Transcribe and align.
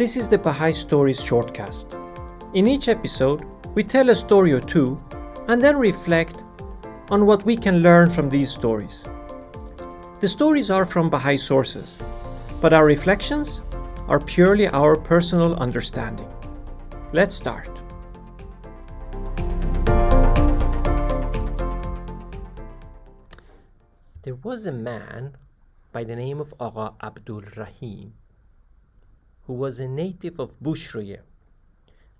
This 0.00 0.16
is 0.16 0.30
the 0.30 0.38
Baha'i 0.38 0.72
Stories 0.72 1.22
shortcast. 1.22 1.84
In 2.54 2.66
each 2.66 2.88
episode, 2.88 3.44
we 3.74 3.84
tell 3.84 4.08
a 4.08 4.14
story 4.14 4.50
or 4.50 4.60
two 4.62 4.98
and 5.46 5.62
then 5.62 5.76
reflect 5.76 6.42
on 7.10 7.26
what 7.26 7.44
we 7.44 7.54
can 7.54 7.82
learn 7.82 8.08
from 8.08 8.30
these 8.30 8.50
stories. 8.50 9.04
The 10.20 10.26
stories 10.26 10.70
are 10.70 10.86
from 10.86 11.10
Baha'i 11.10 11.36
sources, 11.36 11.98
but 12.62 12.72
our 12.72 12.86
reflections 12.86 13.62
are 14.08 14.18
purely 14.18 14.68
our 14.68 14.96
personal 14.96 15.54
understanding. 15.56 16.32
Let's 17.12 17.34
start. 17.34 17.68
There 24.22 24.36
was 24.42 24.64
a 24.64 24.72
man 24.72 25.36
by 25.92 26.04
the 26.04 26.16
name 26.16 26.40
of 26.40 26.54
Agha 26.58 26.94
Abdul 27.02 27.42
Rahim 27.54 28.14
who 29.50 29.54
was 29.54 29.80
a 29.80 29.88
native 29.88 30.38
of 30.38 30.60
Bushroye, 30.60 31.18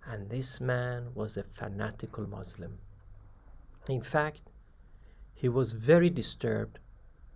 and 0.05 0.29
this 0.29 0.61
man 0.61 1.11
was 1.15 1.37
a 1.37 1.45
fanatical 1.45 2.27
Muslim. 2.27 2.79
In 3.89 4.01
fact, 4.01 4.51
he 5.33 5.49
was 5.49 5.73
very 5.75 6.11
disturbed 6.11 6.81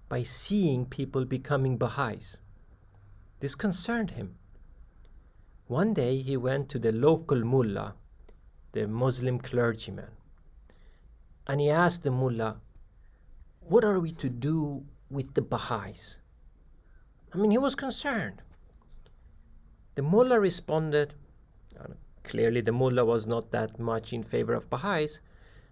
by 0.08 0.24
seeing 0.24 0.84
people 0.84 1.24
becoming 1.24 1.76
Baha'is. 1.76 2.38
This 3.38 3.54
concerned 3.54 4.10
him. 4.10 4.34
One 5.68 5.94
day 5.94 6.20
he 6.22 6.36
went 6.36 6.68
to 6.70 6.80
the 6.80 6.90
local 6.90 7.44
mullah, 7.44 7.94
the 8.72 8.88
Muslim 8.88 9.38
clergyman, 9.38 10.10
and 11.46 11.60
he 11.60 11.70
asked 11.70 12.02
the 12.02 12.10
mullah, 12.10 12.56
What 13.60 13.84
are 13.84 14.00
we 14.00 14.10
to 14.14 14.28
do 14.28 14.86
with 15.08 15.34
the 15.34 15.42
Baha'is? 15.42 16.18
I 17.32 17.38
mean, 17.38 17.52
he 17.52 17.58
was 17.58 17.76
concerned. 17.76 18.42
The 19.94 20.02
mullah 20.02 20.40
responded, 20.40 21.14
clearly 22.24 22.60
the 22.60 22.72
mullah 22.72 23.04
was 23.04 23.26
not 23.26 23.50
that 23.52 23.78
much 23.78 24.12
in 24.12 24.22
favor 24.22 24.54
of 24.54 24.68
Baha'is, 24.68 25.20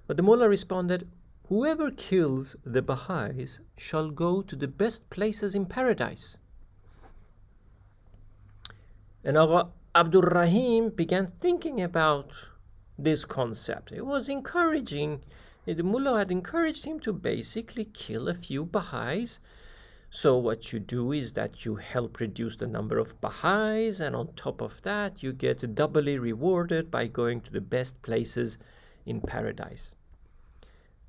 but 0.06 0.16
the 0.16 0.22
mullah 0.22 0.48
responded, 0.48 1.08
Whoever 1.48 1.90
kills 1.90 2.56
the 2.64 2.82
Baha'is 2.82 3.58
shall 3.76 4.10
go 4.10 4.42
to 4.42 4.54
the 4.54 4.68
best 4.68 5.10
places 5.10 5.54
in 5.54 5.66
paradise. 5.66 6.36
And 9.24 9.36
Agha 9.36 9.68
Abdul 9.94 10.22
Rahim 10.22 10.90
began 10.90 11.26
thinking 11.26 11.82
about 11.82 12.30
this 12.98 13.24
concept. 13.24 13.92
It 13.92 14.06
was 14.06 14.28
encouraging. 14.28 15.22
The 15.66 15.82
mullah 15.82 16.18
had 16.18 16.30
encouraged 16.30 16.84
him 16.84 17.00
to 17.00 17.12
basically 17.12 17.84
kill 17.84 18.28
a 18.28 18.34
few 18.34 18.64
Baha'is 18.64 19.40
so 20.14 20.36
what 20.36 20.74
you 20.74 20.78
do 20.78 21.12
is 21.12 21.32
that 21.32 21.64
you 21.64 21.76
help 21.76 22.20
reduce 22.20 22.56
the 22.56 22.66
number 22.66 22.98
of 22.98 23.18
Baha'is, 23.22 23.98
and 23.98 24.14
on 24.14 24.28
top 24.36 24.60
of 24.60 24.82
that, 24.82 25.22
you 25.22 25.32
get 25.32 25.74
doubly 25.74 26.18
rewarded 26.18 26.90
by 26.90 27.06
going 27.06 27.40
to 27.40 27.50
the 27.50 27.62
best 27.62 28.02
places 28.02 28.58
in 29.06 29.22
paradise. 29.22 29.94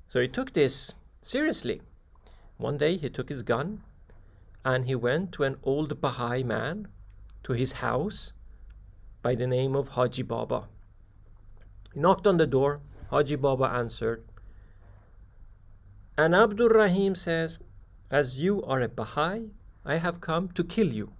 So 0.08 0.20
he 0.20 0.26
took 0.26 0.54
this 0.54 0.94
seriously. 1.20 1.82
One 2.56 2.78
day 2.78 2.96
he 2.96 3.10
took 3.10 3.28
his 3.28 3.42
gun 3.42 3.82
and 4.64 4.86
he 4.86 4.94
went 4.94 5.32
to 5.32 5.42
an 5.42 5.58
old 5.62 6.00
Baha'i 6.00 6.42
man 6.42 6.88
to 7.42 7.52
his 7.52 7.72
house 7.72 8.32
by 9.20 9.34
the 9.34 9.46
name 9.46 9.76
of 9.76 9.88
Haji 9.88 10.22
Baba. 10.22 10.64
He 11.92 12.00
knocked 12.00 12.26
on 12.26 12.38
the 12.38 12.46
door. 12.46 12.80
Haji 13.10 13.36
Baba 13.36 13.66
answered. 13.66 14.24
And 16.16 16.34
Abdul 16.34 16.70
Rahim 16.70 17.14
says, 17.14 17.58
as 18.14 18.38
you 18.40 18.62
are 18.62 18.80
a 18.80 18.88
Baha'i, 18.88 19.50
I 19.84 19.96
have 19.96 20.20
come 20.20 20.48
to 20.50 20.62
kill 20.62 20.86
you. 20.86 21.12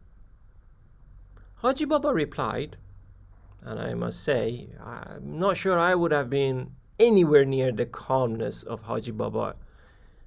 Haji 1.57 1.87
Baba 1.87 2.15
replied, 2.15 2.77
and 3.63 3.81
I 3.81 3.95
must 3.95 4.23
say, 4.23 4.69
I'm 4.81 5.41
not 5.41 5.57
sure 5.57 5.77
I 5.77 5.97
would 5.97 6.13
have 6.13 6.31
been 6.31 6.71
anywhere 7.01 7.45
near 7.45 7.73
the 7.73 7.87
calmness 7.87 8.63
of 8.63 8.83
Haji 8.83 9.11
Baba. 9.11 9.57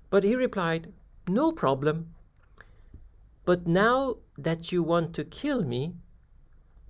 But 0.09 0.25
he 0.25 0.35
replied, 0.35 0.91
No 1.25 1.53
problem. 1.53 2.13
But 3.45 3.65
now 3.65 4.17
that 4.37 4.69
you 4.73 4.83
want 4.83 5.13
to 5.13 5.23
kill 5.23 5.63
me, 5.63 5.93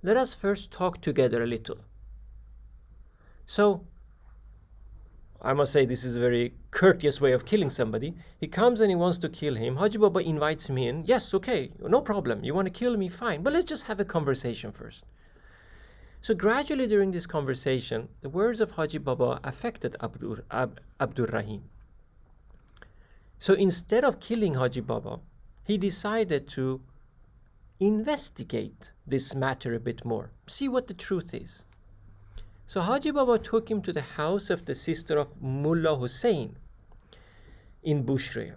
let 0.02 0.16
us 0.16 0.34
first 0.34 0.72
talk 0.72 1.00
together 1.00 1.44
a 1.44 1.46
little. 1.46 1.78
So 3.46 3.86
I 5.40 5.52
must 5.52 5.72
say 5.72 5.86
this 5.86 6.04
is 6.04 6.16
a 6.16 6.20
very 6.20 6.52
courteous 6.72 7.20
way 7.20 7.32
of 7.32 7.44
killing 7.44 7.70
somebody. 7.70 8.14
He 8.40 8.48
comes 8.48 8.80
and 8.80 8.90
he 8.90 8.96
wants 8.96 9.18
to 9.18 9.28
kill 9.28 9.54
him. 9.54 9.76
Haji 9.76 9.98
Baba 9.98 10.20
invites 10.20 10.68
him 10.68 10.78
in. 10.78 11.04
Yes, 11.06 11.32
okay, 11.32 11.70
no 11.80 12.00
problem. 12.00 12.42
You 12.42 12.54
want 12.54 12.66
to 12.66 12.78
kill 12.78 12.96
me? 12.96 13.08
Fine. 13.08 13.42
But 13.42 13.52
let's 13.52 13.66
just 13.66 13.84
have 13.84 14.00
a 14.00 14.04
conversation 14.04 14.72
first. 14.72 15.04
So 16.22 16.34
gradually 16.34 16.88
during 16.88 17.12
this 17.12 17.26
conversation, 17.26 18.08
the 18.20 18.28
words 18.28 18.60
of 18.60 18.72
Haji 18.72 18.98
Baba 18.98 19.38
affected 19.44 19.96
Abdur, 20.00 20.44
Ab, 20.50 20.80
Abdur 20.98 21.26
Rahim. 21.26 21.62
So 23.38 23.54
instead 23.54 24.04
of 24.04 24.18
killing 24.18 24.54
Haji 24.54 24.80
Baba, 24.80 25.20
he 25.62 25.78
decided 25.78 26.48
to 26.48 26.80
investigate 27.78 28.90
this 29.06 29.36
matter 29.36 29.74
a 29.74 29.80
bit 29.80 30.04
more, 30.04 30.32
see 30.48 30.68
what 30.68 30.88
the 30.88 30.94
truth 30.94 31.32
is. 31.32 31.62
So 32.68 32.82
Haji 32.82 33.12
Baba 33.12 33.38
took 33.38 33.70
him 33.70 33.80
to 33.80 33.94
the 33.94 34.02
house 34.02 34.50
of 34.50 34.66
the 34.66 34.74
sister 34.74 35.16
of 35.16 35.40
Mullah 35.40 35.96
Hussein 35.96 36.58
in 37.82 38.04
Bushra. 38.04 38.56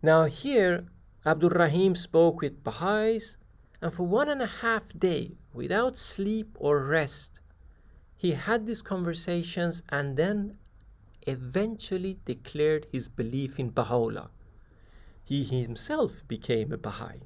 Now 0.00 0.24
here, 0.24 0.86
Abdul 1.26 1.50
Rahim 1.50 1.94
spoke 1.94 2.40
with 2.40 2.64
Baha'is, 2.64 3.36
and 3.82 3.92
for 3.92 4.04
one 4.04 4.30
and 4.30 4.40
a 4.40 4.46
half 4.46 4.98
day, 4.98 5.32
without 5.52 5.98
sleep 5.98 6.56
or 6.58 6.82
rest, 6.82 7.40
he 8.16 8.30
had 8.30 8.64
these 8.64 8.80
conversations 8.80 9.82
and 9.90 10.16
then 10.16 10.56
eventually 11.26 12.18
declared 12.24 12.86
his 12.90 13.10
belief 13.10 13.60
in 13.60 13.68
Baha'u'llah. 13.68 14.30
He 15.22 15.44
himself 15.44 16.26
became 16.26 16.72
a 16.72 16.78
Baha'i. 16.78 17.20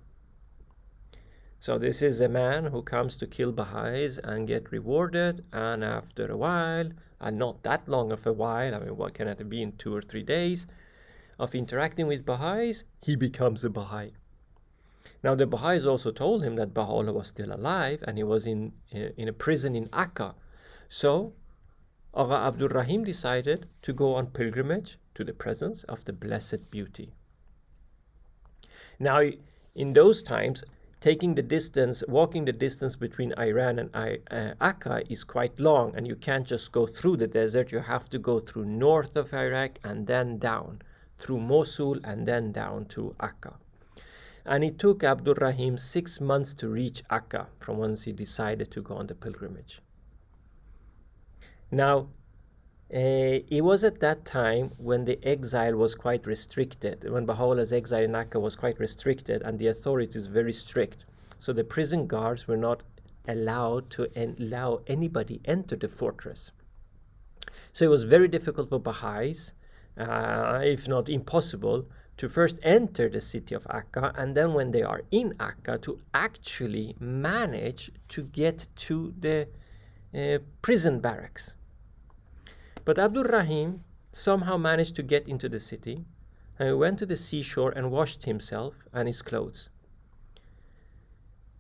So 1.67 1.79
this 1.79 2.01
is 2.01 2.21
a 2.21 2.29
man 2.29 2.67
who 2.67 2.81
comes 2.81 3.17
to 3.17 3.27
kill 3.27 3.51
Baha'is 3.51 4.19
and 4.19 4.47
get 4.47 4.71
rewarded, 4.71 5.45
and 5.53 5.83
after 5.83 6.31
a 6.31 6.37
while, 6.37 6.91
and 7.21 7.37
not 7.41 7.65
that 7.65 7.89
long 7.89 8.13
of 8.13 8.25
a 8.25 8.33
while, 8.33 8.73
I 8.73 8.79
mean, 8.79 8.97
what 8.97 9.15
can 9.15 9.27
it 9.27 9.49
be 9.49 9.63
in 9.63 9.73
two 9.73 9.93
or 9.93 10.01
three 10.01 10.23
days 10.23 10.69
of 11.41 11.57
interacting 11.57 12.07
with 12.07 12.25
Baha'is, 12.25 12.85
he 13.03 13.17
becomes 13.17 13.65
a 13.65 13.69
Baha'i. 13.69 14.13
Now 15.25 15.35
the 15.35 15.45
Baha'is 15.45 15.85
also 15.85 16.13
told 16.13 16.45
him 16.45 16.55
that 16.55 16.73
Baha'u'llah 16.73 17.13
was 17.13 17.27
still 17.27 17.53
alive 17.53 18.05
and 18.07 18.17
he 18.17 18.23
was 18.23 18.47
in, 18.47 18.73
eh, 18.93 19.11
in 19.17 19.27
a 19.27 19.33
prison 19.33 19.75
in 19.75 19.89
Akka. 19.93 20.37
So 20.89 21.33
Agha 22.15 22.47
Abdul 22.47 22.69
Rahim 22.69 23.03
decided 23.03 23.67
to 23.83 23.93
go 23.93 24.15
on 24.15 24.29
pilgrimage 24.29 25.01
to 25.17 25.25
the 25.25 25.35
presence 25.35 25.83
of 25.83 26.05
the 26.05 26.13
Blessed 26.13 26.71
Beauty. 26.71 27.13
Now, 29.01 29.21
in 29.75 29.95
those 29.95 30.23
times, 30.23 30.63
taking 31.01 31.35
the 31.35 31.43
distance, 31.43 32.03
walking 32.09 32.45
the 32.45 32.53
distance 32.53 32.97
between 32.97 33.33
Iran 33.39 33.79
and 33.79 33.91
uh, 33.95 34.55
Akka 34.61 35.03
is 35.11 35.25
quite 35.25 35.59
long, 35.61 35.95
and 35.95 36.07
you 36.07 36.17
can't 36.17 36.47
just 36.47 36.73
go 36.73 36.87
through 36.87 37.19
the 37.19 37.27
desert. 37.27 37.73
You 37.73 37.81
have 37.81 38.09
to 38.11 38.19
go 38.19 38.41
through 38.41 38.65
north 38.67 39.17
of 39.17 39.35
Iraq 39.35 39.79
and 39.85 40.07
then 40.07 40.39
down 40.39 40.83
through 41.19 41.41
Mosul 41.41 41.99
and 42.05 42.27
then 42.27 42.53
down 42.53 42.87
to 42.87 43.15
Akka. 43.21 43.55
And 44.45 44.63
it 44.63 44.79
took 44.79 45.03
Abdul 45.03 45.35
Rahim 45.35 45.77
six 45.77 46.21
months 46.21 46.55
to 46.55 46.69
reach 46.69 47.03
Akka 47.11 47.49
from 47.59 47.79
once 47.79 48.05
he 48.05 48.13
decided 48.13 48.71
to 48.71 48.83
go 48.83 48.95
on 48.95 49.09
the 49.09 49.15
pilgrimage. 49.15 49.81
Now, 51.71 52.09
uh, 52.95 53.43
it 53.51 53.65
was 53.65 53.83
at 53.83 53.99
that 53.99 54.25
time 54.25 54.71
when 54.79 55.05
the 55.05 55.19
exile 55.25 55.75
was 55.75 55.97
quite 55.97 56.25
restricted, 56.25 57.11
when 57.11 57.27
Baha'u'llah's 57.27 57.73
exile 57.73 58.05
in 58.05 58.15
Akka 58.15 58.39
was 58.39 58.55
quite 58.55 58.79
restricted 58.79 59.43
and 59.43 59.59
the 59.59 59.67
authorities 59.67 60.29
very 60.29 60.53
strict. 60.53 61.05
So 61.41 61.53
the 61.53 61.65
prison 61.65 62.07
guards 62.07 62.47
were 62.47 62.57
not 62.57 62.83
allowed 63.27 63.91
to 63.91 64.07
en- 64.15 64.37
allow 64.39 64.83
anybody 64.87 65.41
enter 65.45 65.75
the 65.75 65.89
fortress. 65.89 66.53
So 67.73 67.85
it 67.85 67.89
was 67.89 68.05
very 68.05 68.29
difficult 68.29 68.69
for 68.69 68.79
Baha'is, 68.79 69.53
uh, 69.99 70.61
if 70.63 70.87
not 70.87 71.09
impossible, 71.09 71.87
to 72.19 72.29
first 72.29 72.59
enter 72.63 73.09
the 73.09 73.21
city 73.21 73.55
of 73.55 73.67
Akka 73.69 74.15
and 74.17 74.35
then 74.35 74.55
when 74.55 74.71
they 74.71 74.83
are 74.83 75.03
in 75.11 75.35
Akka 75.41 75.79
to 75.79 75.99
actually 76.15 76.95
manage 77.01 77.91
to 78.11 78.23
get 78.23 78.69
to 78.77 79.13
the 79.19 79.49
uh, 80.15 80.39
prison 80.63 81.01
barracks. 81.01 81.55
But 82.87 83.01
Abdul 83.01 83.25
Rahim 83.25 83.83
somehow 84.13 84.57
managed 84.57 84.95
to 84.95 85.03
get 85.03 85.29
into 85.29 85.49
the 85.49 85.59
city 85.59 86.07
and 86.57 86.69
he 86.69 86.75
went 86.75 87.01
to 87.01 87.07
the 87.07 87.17
seashore 87.17 87.73
and 87.73 87.91
washed 87.91 88.25
himself 88.25 88.75
and 88.93 89.09
his 89.09 89.23
clothes. 89.23 89.69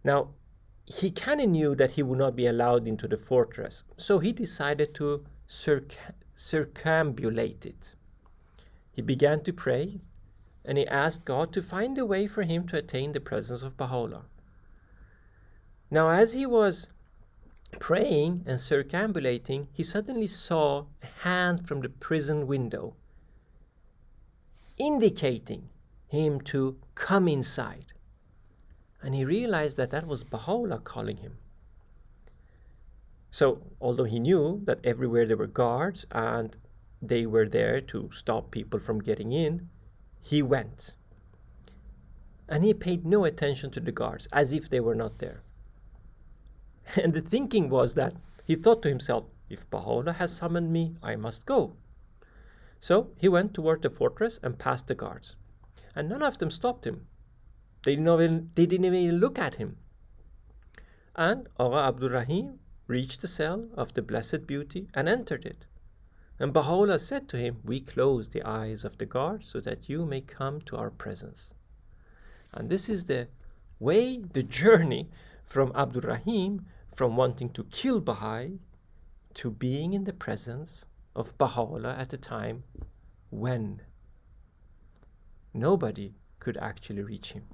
Now, 0.04 0.30
he 0.84 1.10
kind 1.10 1.40
of 1.40 1.48
knew 1.48 1.74
that 1.74 1.90
he 1.90 2.02
would 2.04 2.18
not 2.18 2.36
be 2.36 2.46
allowed 2.46 2.86
into 2.86 3.08
the 3.08 3.16
fortress, 3.16 3.82
so 3.96 4.20
he 4.20 4.30
decided 4.30 4.94
to 4.94 5.26
circ- 5.48 5.98
circumambulate 6.36 7.66
it. 7.66 7.96
He 8.92 9.02
began 9.02 9.42
to 9.42 9.52
pray 9.52 10.00
and 10.64 10.78
he 10.78 10.86
asked 10.86 11.24
God 11.24 11.52
to 11.54 11.60
find 11.60 11.98
a 11.98 12.06
way 12.06 12.28
for 12.28 12.44
him 12.44 12.68
to 12.68 12.78
attain 12.78 13.10
the 13.10 13.20
presence 13.20 13.64
of 13.64 13.76
Baha'u'llah. 13.76 14.26
Now, 15.90 16.08
as 16.10 16.34
he 16.34 16.46
was 16.46 16.86
praying 17.78 18.42
and 18.46 18.60
circambulating, 18.60 19.68
he 19.72 19.82
suddenly 19.82 20.26
saw 20.26 20.84
a 21.02 21.06
hand 21.24 21.66
from 21.66 21.80
the 21.80 21.88
prison 21.88 22.46
window 22.46 22.94
indicating 24.78 25.68
him 26.08 26.40
to 26.40 26.76
come 26.94 27.28
inside. 27.28 27.86
And 29.02 29.14
he 29.14 29.24
realized 29.24 29.76
that 29.76 29.90
that 29.90 30.06
was 30.06 30.24
Baha'u'llah 30.24 30.80
calling 30.80 31.18
him. 31.18 31.38
So, 33.30 33.62
although 33.80 34.04
he 34.04 34.18
knew 34.18 34.62
that 34.64 34.80
everywhere 34.84 35.26
there 35.26 35.36
were 35.36 35.46
guards 35.46 36.06
and 36.10 36.56
they 37.02 37.26
were 37.26 37.46
there 37.46 37.80
to 37.82 38.10
stop 38.12 38.50
people 38.50 38.80
from 38.80 39.00
getting 39.00 39.32
in, 39.32 39.68
he 40.22 40.42
went. 40.42 40.94
And 42.48 42.64
he 42.64 42.72
paid 42.72 43.04
no 43.04 43.24
attention 43.24 43.70
to 43.72 43.80
the 43.80 43.92
guards, 43.92 44.28
as 44.32 44.52
if 44.52 44.70
they 44.70 44.80
were 44.80 44.94
not 44.94 45.18
there. 45.18 45.42
And 47.02 47.12
the 47.12 47.20
thinking 47.20 47.68
was 47.68 47.94
that 47.94 48.14
he 48.44 48.54
thought 48.54 48.82
to 48.82 48.88
himself, 48.88 49.24
if 49.48 49.68
Baha'u'llah 49.70 50.14
has 50.14 50.34
summoned 50.34 50.72
me, 50.72 50.96
I 51.02 51.16
must 51.16 51.46
go. 51.46 51.76
So 52.78 53.10
he 53.16 53.28
went 53.28 53.54
toward 53.54 53.82
the 53.82 53.90
fortress 53.90 54.38
and 54.42 54.58
passed 54.58 54.86
the 54.86 54.94
guards. 54.94 55.36
And 55.94 56.08
none 56.08 56.22
of 56.22 56.38
them 56.38 56.50
stopped 56.50 56.86
him. 56.86 57.06
They 57.84 57.96
didn't 57.96 58.08
even, 58.08 58.50
they 58.54 58.66
didn't 58.66 58.94
even 58.94 59.18
look 59.18 59.38
at 59.38 59.56
him. 59.56 59.78
And 61.14 61.48
Agha 61.58 61.76
Abdul 61.76 62.10
Rahim 62.10 62.60
reached 62.86 63.20
the 63.20 63.28
cell 63.28 63.68
of 63.74 63.94
the 63.94 64.02
Blessed 64.02 64.46
Beauty 64.46 64.88
and 64.94 65.08
entered 65.08 65.46
it. 65.46 65.64
And 66.38 66.52
Baha'u'llah 66.52 66.98
said 66.98 67.28
to 67.30 67.38
him, 67.38 67.60
We 67.64 67.80
close 67.80 68.28
the 68.28 68.42
eyes 68.42 68.84
of 68.84 68.98
the 68.98 69.06
guards 69.06 69.48
so 69.48 69.60
that 69.60 69.88
you 69.88 70.04
may 70.04 70.20
come 70.20 70.60
to 70.62 70.76
our 70.76 70.90
presence. 70.90 71.50
And 72.52 72.68
this 72.68 72.88
is 72.88 73.06
the 73.06 73.28
way, 73.78 74.18
the 74.18 74.42
journey 74.42 75.08
from 75.44 75.72
Abdul 75.74 76.02
Rahim 76.02 76.66
from 76.96 77.14
wanting 77.14 77.50
to 77.50 77.62
kill 77.64 78.00
Baha'i 78.00 78.58
to 79.34 79.50
being 79.50 79.92
in 79.92 80.04
the 80.04 80.14
presence 80.14 80.86
of 81.14 81.36
Baha'u'llah 81.36 81.94
at 81.98 82.14
a 82.14 82.16
time 82.16 82.64
when 83.28 83.82
nobody 85.52 86.14
could 86.40 86.56
actually 86.56 87.02
reach 87.02 87.32
him. 87.32 87.44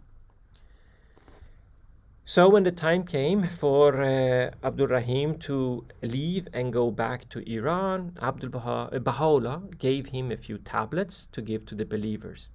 So 2.25 2.49
when 2.49 2.63
the 2.63 2.71
time 2.71 3.03
came 3.03 3.49
for 3.49 4.01
uh, 4.01 4.53
Abdul 4.63 4.87
Rahim 4.87 5.35
to 5.39 5.85
leave 6.03 6.47
and 6.53 6.73
go 6.73 6.93
back 6.93 7.29
to 7.31 7.41
Iran, 7.53 8.17
Abdul 8.23 8.51
Baha, 8.51 8.91
uh, 8.95 8.99
Baha'u'llah 9.01 9.63
gave 9.77 10.07
him 10.07 10.31
a 10.31 10.37
few 10.37 10.59
tablets 10.59 11.27
to 11.33 11.43
give 11.43 11.67
to 11.67 11.75
the 11.75 11.85
believers. 11.85 12.49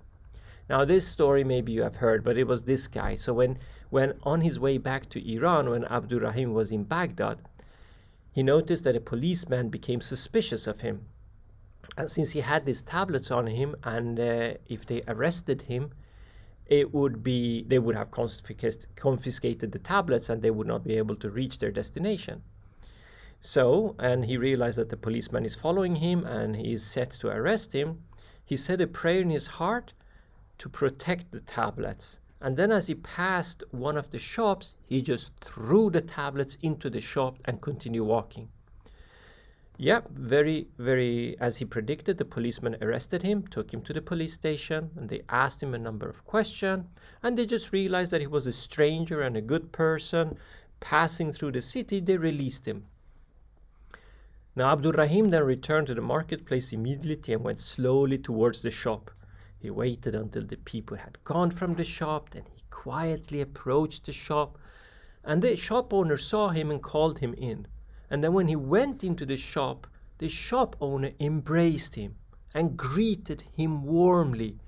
Now 0.70 0.84
this 0.84 1.08
story 1.08 1.44
maybe 1.44 1.72
you 1.72 1.84
have 1.84 1.98
heard, 1.98 2.24
but 2.24 2.38
it 2.38 2.46
was 2.46 2.64
this 2.64 2.88
guy. 2.88 3.16
So 3.16 3.34
when 3.34 3.58
when 3.90 4.20
on 4.24 4.42
his 4.42 4.60
way 4.60 4.78
back 4.78 5.10
to 5.10 5.34
Iran, 5.34 5.70
when 5.70 5.86
Abdul 5.86 6.20
Rahim 6.20 6.54
was 6.54 6.72
in 6.72 6.84
Baghdad, 6.84 7.40
he 8.32 8.44
noticed 8.44 8.84
that 8.84 8.96
a 8.96 9.02
policeman 9.02 9.70
became 9.70 10.02
suspicious 10.02 10.68
of 10.68 10.82
him. 10.82 11.06
And 11.98 12.12
since 12.12 12.32
he 12.32 12.42
had 12.42 12.66
these 12.66 12.82
tablets 12.82 13.32
on 13.32 13.48
him, 13.48 13.76
and 13.84 14.20
uh, 14.20 14.54
if 14.68 14.86
they 14.86 15.04
arrested 15.08 15.64
him, 15.64 15.92
it 16.66 16.94
would 16.94 17.24
be 17.24 17.64
they 17.64 17.80
would 17.80 17.96
have 17.96 18.12
confiscated 18.12 19.72
the 19.72 19.80
tablets 19.80 20.30
and 20.30 20.42
they 20.42 20.52
would 20.52 20.68
not 20.68 20.84
be 20.84 20.98
able 20.98 21.16
to 21.16 21.30
reach 21.30 21.60
their 21.60 21.72
destination. 21.72 22.44
So, 23.40 23.96
and 24.00 24.26
he 24.26 24.36
realized 24.36 24.78
that 24.78 24.90
the 24.90 24.98
policeman 24.98 25.46
is 25.46 25.56
following 25.56 25.96
him 25.96 26.26
and 26.26 26.56
he 26.56 26.74
is 26.74 26.84
set 26.84 27.12
to 27.12 27.30
arrest 27.30 27.74
him. 27.74 28.04
He 28.44 28.58
said 28.58 28.82
a 28.82 28.88
prayer 28.88 29.22
in 29.22 29.30
his 29.30 29.48
heart 29.48 29.94
to 30.58 30.70
protect 30.70 31.32
the 31.32 31.42
tablets 31.42 32.20
and 32.40 32.56
then 32.56 32.72
as 32.72 32.86
he 32.86 32.94
passed 32.94 33.64
one 33.72 33.98
of 33.98 34.12
the 34.12 34.20
shops, 34.20 34.76
he 34.88 35.02
just 35.02 35.32
threw 35.42 35.90
the 35.90 36.02
tablets 36.02 36.58
into 36.62 36.90
the 36.90 37.02
shop 37.02 37.40
and 37.46 37.62
continued 37.62 38.04
walking. 38.04 38.50
Yeah, 39.80 40.02
very, 40.12 40.68
very, 40.78 41.36
as 41.40 41.58
he 41.58 41.66
predicted, 41.66 42.18
the 42.18 42.26
policeman 42.26 42.78
arrested 42.82 43.24
him, 43.24 43.48
took 43.48 43.74
him 43.74 43.82
to 43.84 43.94
the 43.94 44.02
police 44.02 44.34
station, 44.34 44.92
and 44.96 45.10
they 45.10 45.22
asked 45.30 45.62
him 45.62 45.74
a 45.74 45.80
number 45.80 46.08
of 46.08 46.26
questions. 46.26 46.86
And 47.24 47.38
they 47.38 47.46
just 47.46 47.72
realized 47.72 48.12
that 48.12 48.22
he 48.22 48.28
was 48.28 48.48
a 48.48 48.54
stranger 48.54 49.22
and 49.22 49.36
a 49.36 49.42
good 49.42 49.72
person 49.72 50.38
passing 50.80 51.32
through 51.32 51.54
the 51.54 51.62
city. 51.62 52.00
They 52.00 52.18
released 52.18 52.68
him. 52.68 52.86
Now, 54.56 54.72
Abdul 54.74 54.94
Rahim 54.94 55.30
then 55.30 55.44
returned 55.44 55.88
to 55.88 55.96
the 55.96 56.02
marketplace 56.02 56.74
immediately 56.74 57.34
and 57.34 57.44
went 57.44 57.60
slowly 57.60 58.18
towards 58.18 58.62
the 58.62 58.72
shop. 58.72 59.12
He 59.60 59.70
waited 59.70 60.14
until 60.14 60.46
the 60.46 60.58
people 60.58 60.98
had 60.98 61.24
gone 61.24 61.52
from 61.52 61.76
the 61.76 61.84
shop, 61.84 62.30
then 62.30 62.44
he 62.54 62.64
quietly 62.70 63.42
approached 63.42 64.06
the 64.06 64.14
shop, 64.14 64.58
and 65.24 65.42
the 65.42 65.56
shop 65.56 65.94
owner 65.94 66.18
saw 66.18 66.50
him 66.50 66.70
and 66.70 66.82
called 66.82 67.20
him 67.20 67.34
in. 67.34 67.68
And 68.10 68.24
then 68.24 68.34
when 68.34 68.48
he 68.48 68.56
went 68.56 69.04
into 69.04 69.26
the 69.26 69.38
shop, 69.38 69.88
the 70.20 70.30
shop 70.30 70.76
owner 70.80 71.12
embraced 71.20 71.96
him 71.96 72.16
and 72.54 72.78
greeted 72.78 73.42
him 73.42 73.84
warmly, 73.84 74.60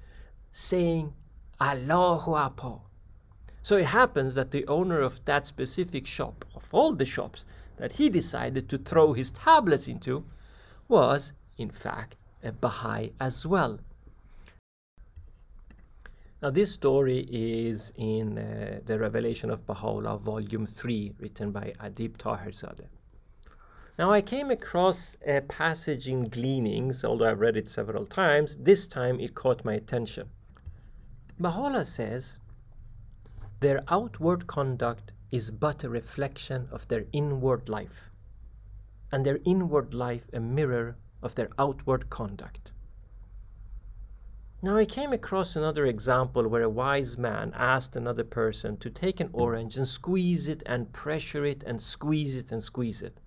saying, 0.51 1.13
Allahu 1.61 2.33
Akbar. 2.33 2.81
So 3.61 3.77
it 3.77 3.87
happens 3.87 4.35
that 4.35 4.51
the 4.51 4.65
owner 4.67 4.99
of 5.01 5.23
that 5.25 5.45
specific 5.45 6.07
shop, 6.07 6.45
of 6.55 6.73
all 6.73 6.93
the 6.93 7.05
shops 7.05 7.45
that 7.77 7.93
he 7.93 8.09
decided 8.09 8.69
to 8.69 8.77
throw 8.77 9.13
his 9.13 9.31
tablets 9.31 9.87
into, 9.87 10.25
was 10.87 11.33
in 11.57 11.69
fact 11.69 12.17
a 12.43 12.51
Baha'i 12.51 13.13
as 13.19 13.45
well. 13.45 13.79
Now, 16.41 16.51
this 16.51 16.71
story 16.71 17.27
is 17.29 17.91
in 17.97 18.37
uh, 18.37 18.79
the 18.85 18.97
Revelation 18.97 19.49
of 19.49 19.65
Baha'u'llah, 19.65 20.19
Volume 20.19 20.65
3, 20.65 21.15
written 21.19 21.51
by 21.51 21.73
Adib 21.81 22.15
Taherzadeh. 22.15 22.87
Now, 23.97 24.13
I 24.13 24.21
came 24.21 24.49
across 24.49 25.17
a 25.27 25.41
passage 25.41 26.07
in 26.07 26.29
Gleanings, 26.29 27.03
although 27.03 27.29
I've 27.29 27.41
read 27.41 27.57
it 27.57 27.67
several 27.67 28.05
times. 28.05 28.55
This 28.55 28.87
time 28.87 29.19
it 29.19 29.35
caught 29.35 29.65
my 29.65 29.73
attention. 29.73 30.29
Baha'u'llah 31.41 31.83
says, 31.83 32.37
Their 33.59 33.83
outward 33.89 34.47
conduct 34.47 35.11
is 35.31 35.51
but 35.51 35.83
a 35.83 35.89
reflection 35.89 36.69
of 36.71 36.87
their 36.87 37.03
inward 37.11 37.67
life, 37.67 38.09
and 39.11 39.25
their 39.25 39.39
inward 39.43 39.93
life 39.93 40.29
a 40.31 40.39
mirror 40.39 40.95
of 41.21 41.35
their 41.35 41.49
outward 41.59 42.09
conduct. 42.09 42.71
Now, 44.61 44.75
I 44.75 44.83
came 44.83 45.13
across 45.13 45.55
another 45.55 45.85
example 45.85 46.45
where 46.45 46.63
a 46.63 46.69
wise 46.69 47.17
man 47.17 47.53
asked 47.55 47.95
another 47.95 48.25
person 48.25 48.75
to 48.79 48.89
take 48.89 49.21
an 49.21 49.29
orange 49.31 49.77
and 49.77 49.87
squeeze 49.87 50.49
it 50.49 50.61
and 50.65 50.91
pressure 50.91 51.45
it 51.45 51.63
and 51.63 51.79
squeeze 51.81 52.35
it 52.35 52.51
and 52.51 52.61
squeeze 52.61 53.01
it. 53.01 53.21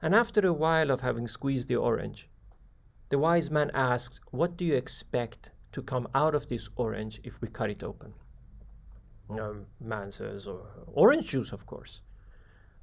And 0.00 0.14
after 0.14 0.46
a 0.46 0.52
while 0.54 0.90
of 0.90 1.02
having 1.02 1.28
squeezed 1.28 1.68
the 1.68 1.76
orange, 1.76 2.26
the 3.10 3.18
wise 3.18 3.50
man 3.50 3.70
asks, 3.74 4.18
What 4.30 4.56
do 4.56 4.64
you 4.64 4.74
expect 4.76 5.50
to 5.72 5.82
come 5.82 6.08
out 6.14 6.34
of 6.34 6.48
this 6.48 6.70
orange 6.76 7.20
if 7.22 7.42
we 7.42 7.48
cut 7.48 7.68
it 7.68 7.82
open? 7.82 8.14
The 9.28 9.66
man 9.78 10.10
says, 10.10 10.46
oh, 10.46 10.66
Orange 10.86 11.26
juice, 11.26 11.52
of 11.52 11.66
course. 11.66 12.00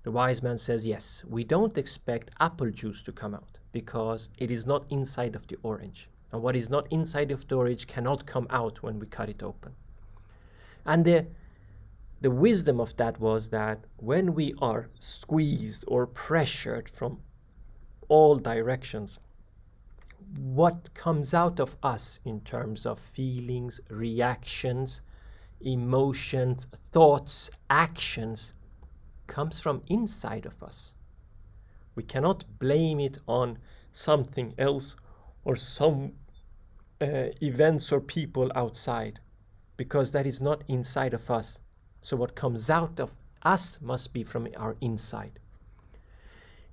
The 0.03 0.11
wise 0.11 0.43
man 0.43 0.59
says, 0.59 0.85
Yes, 0.85 1.23
we 1.27 1.43
don't 1.43 1.75
expect 1.75 2.29
apple 2.39 2.69
juice 2.69 3.01
to 3.01 3.11
come 3.11 3.33
out 3.33 3.57
because 3.71 4.29
it 4.38 4.51
is 4.51 4.67
not 4.67 4.85
inside 4.91 5.35
of 5.35 5.47
the 5.47 5.57
orange 5.63 6.07
and 6.35 6.43
what 6.43 6.57
is 6.57 6.69
not 6.69 6.85
inside 6.91 7.31
of 7.31 7.39
storage 7.39 7.87
cannot 7.87 8.25
come 8.25 8.45
out 8.49 8.83
when 8.83 8.99
we 8.99 9.07
cut 9.07 9.29
it 9.29 9.41
open. 9.41 9.71
And 10.85 11.05
the, 11.05 11.27
the 12.19 12.29
wisdom 12.29 12.81
of 12.81 12.97
that 12.97 13.21
was 13.21 13.47
that 13.51 13.85
when 13.95 14.33
we 14.33 14.53
are 14.59 14.89
squeezed 14.99 15.85
or 15.87 16.05
pressured 16.05 16.89
from 16.89 17.21
all 18.09 18.35
directions, 18.35 19.17
what 20.35 20.93
comes 20.93 21.33
out 21.33 21.61
of 21.61 21.77
us 21.81 22.19
in 22.25 22.41
terms 22.41 22.85
of 22.85 22.99
feelings, 22.99 23.79
reactions, 23.87 25.01
emotions, 25.61 26.67
thoughts, 26.91 27.49
actions 27.69 28.51
comes 29.27 29.61
from 29.61 29.83
inside 29.87 30.45
of 30.45 30.61
us. 30.61 30.95
We 31.95 32.03
cannot 32.03 32.43
blame 32.59 32.99
it 32.99 33.19
on 33.25 33.57
something 33.93 34.53
else 34.57 34.97
or 35.45 35.55
some 35.55 36.11
uh, 37.05 37.29
events 37.41 37.91
or 37.91 38.00
people 38.01 38.51
outside 38.55 39.19
because 39.77 40.12
that 40.12 40.25
is 40.25 40.41
not 40.41 40.63
inside 40.67 41.13
of 41.13 41.29
us. 41.29 41.59
So 42.01 42.15
what 42.17 42.35
comes 42.35 42.69
out 42.69 43.00
of 43.00 43.12
us 43.43 43.79
must 43.81 44.13
be 44.13 44.24
from 44.24 44.47
our 44.57 44.75
inside. 44.81 45.39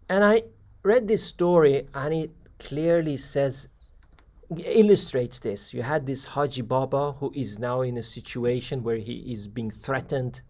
And 0.08 0.24
I 0.24 0.44
read 0.82 1.08
this 1.08 1.24
story 1.24 1.86
and 1.94 2.14
it 2.14 2.30
clearly 2.58 3.16
says 3.16 3.68
illustrates 4.58 5.38
this. 5.38 5.72
You 5.72 5.82
had 5.82 6.06
this 6.06 6.24
Haji 6.24 6.62
Baba 6.62 7.12
who 7.12 7.32
is 7.34 7.58
now 7.58 7.82
in 7.82 7.98
a 7.98 8.02
situation 8.02 8.82
where 8.82 8.96
he 8.96 9.32
is 9.32 9.46
being 9.46 9.70
threatened 9.70 10.42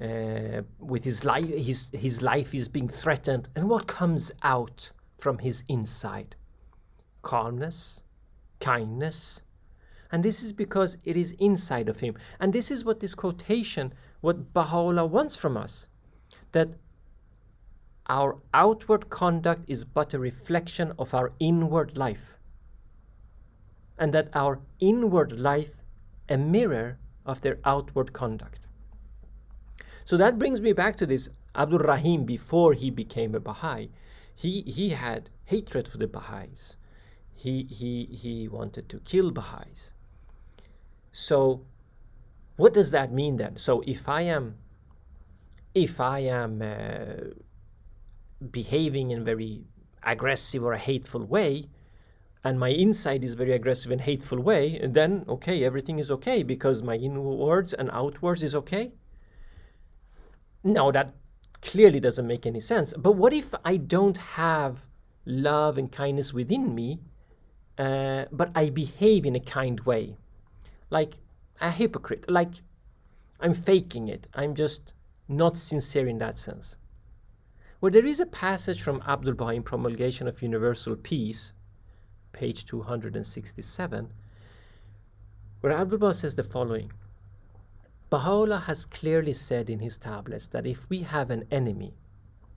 uh, 0.00 0.62
with 0.78 1.04
his 1.04 1.24
life. 1.24 1.46
His 1.46 1.88
his 1.92 2.22
life 2.22 2.54
is 2.54 2.68
being 2.68 2.88
threatened, 2.88 3.48
and 3.54 3.68
what 3.68 3.86
comes 3.86 4.32
out 4.42 4.90
from 5.18 5.38
his 5.38 5.64
inside? 5.68 6.34
Calmness, 7.22 7.99
kindness, 8.60 9.42
And 10.12 10.24
this 10.24 10.42
is 10.42 10.52
because 10.52 10.98
it 11.04 11.16
is 11.16 11.32
inside 11.38 11.88
of 11.88 12.00
him. 12.00 12.16
And 12.40 12.52
this 12.52 12.70
is 12.70 12.84
what 12.84 13.00
this 13.00 13.14
quotation, 13.14 13.92
what 14.20 14.52
Baha'u'llah 14.52 15.06
wants 15.06 15.36
from 15.36 15.56
us 15.56 15.86
that 16.52 16.68
our 18.08 18.38
outward 18.52 19.08
conduct 19.08 19.64
is 19.68 19.84
but 19.84 20.12
a 20.12 20.18
reflection 20.18 20.92
of 20.98 21.14
our 21.14 21.32
inward 21.38 21.96
life. 21.96 22.38
And 23.98 24.12
that 24.12 24.28
our 24.34 24.58
inward 24.80 25.38
life 25.38 25.80
a 26.28 26.36
mirror 26.36 26.98
of 27.26 27.40
their 27.42 27.58
outward 27.64 28.12
conduct. 28.12 28.60
So 30.04 30.16
that 30.16 30.38
brings 30.38 30.60
me 30.60 30.72
back 30.72 30.96
to 30.96 31.06
this 31.06 31.28
Abdul 31.54 31.80
Rahim 31.80 32.24
before 32.24 32.72
he 32.72 32.90
became 32.90 33.34
a 33.34 33.40
Baha'i. 33.40 33.90
He, 34.34 34.62
he 34.62 34.90
had 34.90 35.30
hatred 35.44 35.86
for 35.86 35.98
the 35.98 36.06
Baha'is. 36.06 36.76
He, 37.42 37.62
he, 37.70 38.04
he 38.04 38.48
wanted 38.48 38.90
to 38.90 38.98
kill 39.00 39.30
Baha'is. 39.30 39.92
So 41.10 41.62
what 42.56 42.74
does 42.74 42.90
that 42.90 43.10
mean 43.10 43.38
then? 43.38 43.56
So 43.56 43.82
if 43.86 44.08
I 44.08 44.22
am 44.22 44.56
if 45.74 46.00
I 46.00 46.18
am 46.18 46.60
uh, 46.60 47.30
behaving 48.50 49.12
in 49.12 49.24
very 49.24 49.64
aggressive 50.02 50.62
or 50.64 50.74
a 50.74 50.78
hateful 50.78 51.24
way, 51.24 51.70
and 52.44 52.60
my 52.60 52.68
inside 52.68 53.24
is 53.24 53.32
very 53.34 53.52
aggressive 53.52 53.92
and 53.92 54.00
hateful 54.00 54.40
way, 54.42 54.78
then 54.82 55.24
okay, 55.28 55.64
everything 55.64 55.98
is 55.98 56.10
okay 56.10 56.42
because 56.42 56.82
my 56.82 56.96
inwards 56.96 57.72
and 57.72 57.88
outwards 57.92 58.42
is 58.42 58.54
okay. 58.54 58.92
No, 60.62 60.92
that 60.92 61.14
clearly 61.62 62.00
doesn't 62.00 62.26
make 62.26 62.44
any 62.44 62.60
sense. 62.60 62.92
But 62.96 63.12
what 63.12 63.32
if 63.32 63.54
I 63.64 63.78
don't 63.78 64.18
have 64.18 64.86
love 65.24 65.78
and 65.78 65.90
kindness 65.90 66.34
within 66.34 66.74
me, 66.74 67.00
uh, 67.80 68.26
but 68.30 68.50
I 68.54 68.68
behave 68.68 69.24
in 69.24 69.34
a 69.34 69.40
kind 69.40 69.80
way? 69.80 70.16
Like 70.90 71.14
a 71.60 71.70
hypocrite, 71.70 72.30
like 72.30 72.54
I'm 73.40 73.54
faking 73.54 74.08
it. 74.08 74.26
I'm 74.34 74.54
just 74.54 74.92
not 75.28 75.56
sincere 75.56 76.06
in 76.06 76.18
that 76.18 76.36
sense. 76.36 76.76
Well, 77.80 77.90
there 77.90 78.04
is 78.04 78.20
a 78.20 78.26
passage 78.26 78.82
from 78.82 79.02
Abdul 79.06 79.34
Baha 79.34 79.54
in 79.54 79.62
Promulgation 79.62 80.28
of 80.28 80.42
Universal 80.42 80.96
Peace 80.96 81.52
page 82.32 82.66
267, 82.66 84.12
where 85.60 85.72
Abdul 85.72 85.98
Baha 85.98 86.14
says 86.14 86.34
the 86.34 86.44
following 86.44 86.92
Baha'u'llah 88.10 88.60
has 88.66 88.84
clearly 88.84 89.32
said 89.32 89.70
in 89.70 89.78
his 89.78 89.96
tablets 89.96 90.48
that 90.48 90.66
if 90.66 90.88
we 90.90 91.00
have 91.02 91.30
an 91.30 91.44
enemy, 91.50 91.94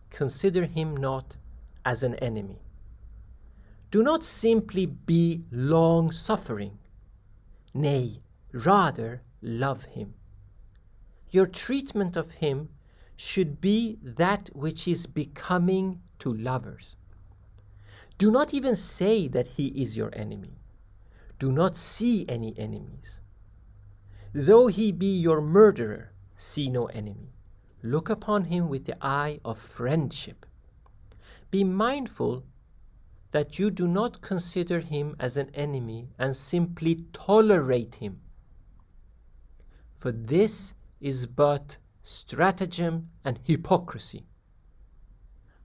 consider 0.10 0.66
him 0.66 0.98
not 0.98 1.38
as 1.86 2.04
an 2.04 2.16
enemy. 2.16 2.60
Do 3.94 4.02
not 4.02 4.24
simply 4.24 4.88
be 4.88 5.44
long 5.52 6.10
suffering, 6.10 6.80
nay, 7.76 8.24
rather 8.52 9.22
love 9.40 9.84
him. 9.84 10.16
Your 11.30 11.46
treatment 11.46 12.18
of 12.18 12.32
him 12.32 12.70
should 13.16 13.62
be 13.62 14.00
that 14.02 14.50
which 14.56 14.88
is 14.88 15.06
becoming 15.06 16.02
to 16.18 16.34
lovers. 16.34 16.96
Do 18.18 18.32
not 18.32 18.52
even 18.52 18.76
say 18.76 19.28
that 19.28 19.50
he 19.50 19.68
is 19.68 19.96
your 19.96 20.10
enemy. 20.14 20.58
Do 21.38 21.52
not 21.52 21.78
see 21.78 22.26
any 22.28 22.58
enemies. 22.58 23.20
Though 24.34 24.66
he 24.66 24.92
be 24.92 25.16
your 25.20 25.40
murderer, 25.40 26.14
see 26.36 26.68
no 26.68 26.88
enemy. 26.88 27.36
Look 27.84 28.10
upon 28.10 28.46
him 28.46 28.70
with 28.70 28.86
the 28.86 28.98
eye 29.06 29.40
of 29.46 29.60
friendship. 29.60 30.48
Be 31.52 31.64
mindful 31.64 32.44
that 33.34 33.58
you 33.58 33.72
do 33.72 33.88
not 33.88 34.22
consider 34.22 34.80
him 34.80 35.16
as 35.20 35.38
an 35.38 35.50
enemy 35.56 36.08
and 36.20 36.38
simply 36.38 37.04
tolerate 37.14 37.96
him. 37.96 38.22
For 39.96 40.12
this 40.12 40.76
is 41.02 41.26
but 41.26 41.78
stratagem 42.04 43.10
and 43.26 43.40
hypocrisy. 43.44 44.28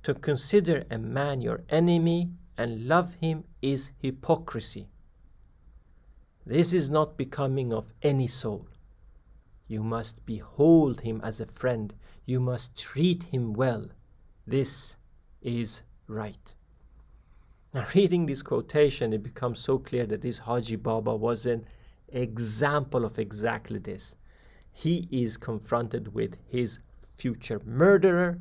To 0.04 0.14
consider 0.14 0.84
a 0.90 0.96
man 0.96 1.42
your 1.42 1.60
enemy 1.68 2.30
and 2.56 2.88
love 2.88 3.12
him 3.20 3.44
is 3.60 3.90
hypocrisy. 3.98 4.88
This 6.46 6.72
is 6.72 6.88
not 6.88 7.18
becoming 7.18 7.74
of 7.74 7.92
any 8.00 8.28
soul. 8.28 8.66
You 9.66 9.82
must 9.82 10.24
behold 10.24 11.02
him 11.02 11.20
as 11.22 11.38
a 11.38 11.44
friend. 11.44 11.92
You 12.24 12.40
must 12.40 12.78
treat 12.78 13.24
him 13.24 13.52
well. 13.52 13.88
This 14.46 14.96
is 15.42 15.82
right. 16.06 16.54
Now, 17.74 17.86
reading 17.94 18.26
this 18.26 18.42
quotation, 18.42 19.12
it 19.12 19.22
becomes 19.22 19.58
so 19.58 19.78
clear 19.78 20.06
that 20.06 20.22
this 20.22 20.38
Haji 20.38 20.76
Baba 20.76 21.14
was 21.14 21.46
an 21.46 21.66
example 22.08 23.04
of 23.04 23.18
exactly 23.18 23.78
this. 23.78 24.16
He 24.72 25.08
is 25.10 25.36
confronted 25.36 26.14
with 26.14 26.36
his 26.46 26.78
future 27.16 27.60
murderer, 27.64 28.38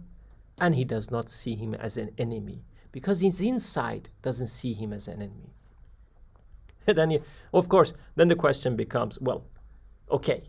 and 0.59 0.75
he 0.75 0.85
does 0.85 1.11
not 1.11 1.29
see 1.29 1.55
him 1.55 1.73
as 1.73 1.97
an 1.97 2.11
enemy 2.17 2.63
because 2.91 3.21
his 3.21 3.41
inside 3.41 4.09
doesn't 4.21 4.47
see 4.47 4.73
him 4.73 4.93
as 4.93 5.07
an 5.07 5.21
enemy. 5.21 5.53
then, 6.85 7.11
you, 7.11 7.23
of 7.53 7.69
course, 7.69 7.93
then 8.15 8.27
the 8.27 8.35
question 8.35 8.75
becomes, 8.75 9.19
well, 9.19 9.43
okay, 10.09 10.43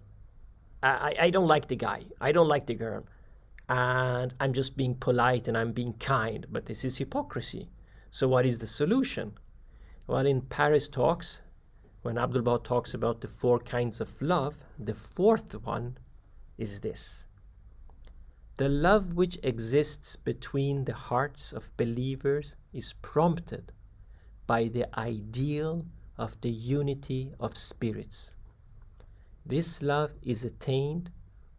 I, 0.83 1.15
I 1.21 1.31
don't 1.31 1.49
like 1.49 1.67
the 1.69 1.77
guy, 1.77 2.05
I 2.21 2.33
don't 2.33 2.49
like 2.49 2.67
the 2.67 2.75
girl, 2.75 3.05
and 3.69 4.33
I'm 4.41 4.53
just 4.53 4.77
being 4.77 4.95
polite 4.95 5.49
and 5.49 5.59
I'm 5.59 5.73
being 5.73 5.95
kind, 5.95 6.47
but 6.51 6.67
this 6.67 6.85
is 6.85 6.97
hypocrisy. 6.97 7.69
So 8.11 8.29
what 8.29 8.47
is 8.47 8.59
the 8.59 8.67
solution? 8.67 9.33
Well, 10.07 10.27
in 10.27 10.41
Paris 10.43 10.89
talks, 10.89 11.41
when 12.03 12.19
Abdul 12.19 12.43
Baha 12.43 12.61
talks 12.63 12.95
about 12.95 13.21
the 13.21 13.29
four 13.29 13.59
kinds 13.59 14.01
of 14.01 14.21
love, 14.23 14.55
the 14.79 14.95
fourth 14.95 15.55
one 15.65 15.99
is 16.57 16.81
this 16.81 17.27
the 18.59 18.69
love 18.69 19.15
which 19.15 19.39
exists 19.45 20.17
between 20.17 20.85
the 20.85 20.95
hearts 20.95 21.53
of 21.53 21.77
believers 21.77 22.57
is 22.73 22.93
prompted 23.03 23.71
by 24.49 24.67
the 24.67 24.87
ideal 24.99 25.87
of 26.17 26.41
the 26.41 26.51
unity 26.51 27.33
of 27.39 27.57
spirits. 27.57 28.33
This 29.47 29.81
love 29.81 30.11
is 30.23 30.43
attained 30.43 31.13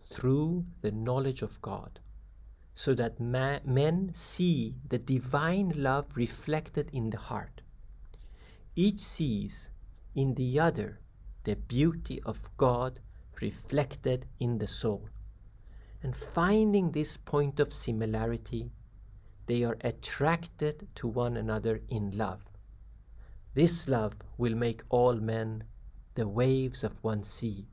through 0.03 0.65
the 0.82 0.91
knowledge 0.91 1.41
of 1.41 1.62
God, 1.62 2.01
so 2.79 2.93
that 2.93 3.19
ma- 3.19 3.59
men 3.65 4.09
see 4.13 4.74
the 4.88 4.98
divine 4.98 5.74
love 5.75 6.15
reflected 6.15 6.89
in 6.93 7.09
the 7.09 7.17
heart. 7.17 7.62
Each 8.74 9.01
sees 9.01 9.69
in 10.15 10.36
the 10.36 10.57
other 10.62 11.01
the 11.43 11.57
beauty 11.57 12.21
of 12.25 12.50
God 12.55 13.01
reflected 13.41 14.27
in 14.39 14.59
the 14.59 14.67
soul. 14.67 15.09
And 16.01 16.15
finding 16.15 16.91
this 16.91 17.17
point 17.17 17.59
of 17.59 17.74
similarity, 17.74 18.71
they 19.48 19.65
are 19.65 19.77
attracted 19.81 20.88
to 20.95 21.07
one 21.09 21.36
another 21.36 21.81
in 21.89 22.17
love. 22.17 22.45
This 23.55 23.89
love 23.89 24.13
will 24.38 24.55
make 24.55 24.83
all 24.88 25.15
men 25.15 25.65
the 26.15 26.29
waves 26.29 26.86
of 26.86 27.03
one 27.03 27.25
sea. 27.25 27.67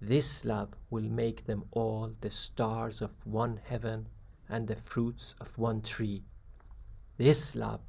This 0.00 0.42
love 0.46 0.70
will 0.88 1.10
make 1.10 1.44
them 1.44 1.64
all 1.70 2.14
the 2.22 2.30
stars 2.30 3.02
of 3.02 3.26
one 3.26 3.60
heaven 3.62 4.08
and 4.48 4.68
the 4.68 4.76
fruits 4.76 5.34
of 5.40 5.58
one 5.58 5.82
tree. 5.82 6.24
This 7.16 7.54
love 7.54 7.80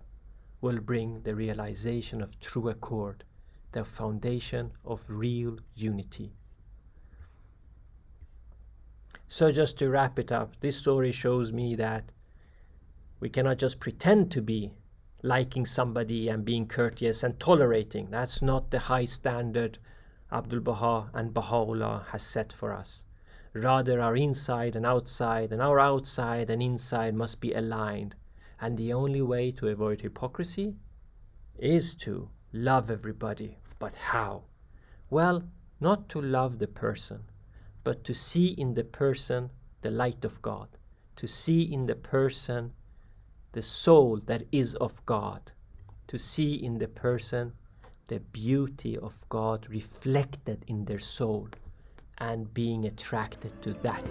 will 0.61 0.79
bring 0.79 1.21
the 1.23 1.35
realization 1.35 2.21
of 2.21 2.39
true 2.39 2.69
accord, 2.69 3.23
the 3.71 3.83
foundation 3.83 4.71
of 4.85 5.03
real 5.09 5.57
unity. 5.75 6.33
So, 9.27 9.51
just 9.51 9.79
to 9.79 9.89
wrap 9.89 10.19
it 10.19 10.31
up, 10.31 10.59
this 10.59 10.77
story 10.77 11.11
shows 11.11 11.51
me 11.51 11.75
that 11.75 12.11
we 13.19 13.29
cannot 13.29 13.57
just 13.57 13.79
pretend 13.79 14.31
to 14.31 14.41
be 14.41 14.71
liking 15.23 15.65
somebody 15.65 16.27
and 16.27 16.45
being 16.45 16.67
courteous 16.67 17.23
and 17.23 17.39
tolerating. 17.39 18.09
That's 18.11 18.41
not 18.41 18.69
the 18.69 18.79
high 18.79 19.05
standard 19.05 19.79
Abdul 20.31 20.59
Baha 20.59 21.09
and 21.13 21.33
Baha'u'llah 21.33 22.07
has 22.09 22.23
set 22.23 22.51
for 22.51 22.73
us. 22.73 23.05
Rather, 23.53 24.01
our 24.01 24.15
inside 24.15 24.75
and 24.75 24.85
outside, 24.85 25.51
and 25.51 25.61
our 25.61 25.79
outside 25.79 26.49
and 26.49 26.61
inside 26.61 27.13
must 27.13 27.39
be 27.39 27.53
aligned. 27.53 28.15
And 28.59 28.77
the 28.77 28.91
only 28.93 29.21
way 29.21 29.51
to 29.51 29.67
avoid 29.67 30.01
hypocrisy 30.01 30.75
is 31.59 31.93
to 31.95 32.29
love 32.51 32.89
everybody. 32.89 33.59
But 33.77 33.93
how? 33.95 34.45
Well, 35.09 35.43
not 35.79 36.09
to 36.09 36.21
love 36.21 36.57
the 36.57 36.67
person, 36.67 37.23
but 37.83 38.03
to 38.05 38.15
see 38.15 38.47
in 38.47 38.73
the 38.73 38.83
person 38.83 39.51
the 39.81 39.91
light 39.91 40.25
of 40.25 40.41
God, 40.41 40.69
to 41.17 41.27
see 41.27 41.61
in 41.61 41.85
the 41.85 41.95
person 41.95 42.73
the 43.51 43.61
soul 43.61 44.19
that 44.25 44.43
is 44.51 44.73
of 44.75 45.05
God, 45.05 45.51
to 46.07 46.17
see 46.17 46.55
in 46.55 46.79
the 46.79 46.87
person 46.87 47.53
the 48.07 48.19
beauty 48.19 48.97
of 48.97 49.27
God 49.29 49.67
reflected 49.69 50.65
in 50.67 50.85
their 50.85 50.99
soul 50.99 51.49
and 52.17 52.53
being 52.53 52.85
attracted 52.85 53.61
to 53.63 53.73
that. 53.81 54.05